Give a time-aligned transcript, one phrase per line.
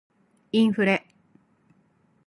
[0.51, 1.05] インフレ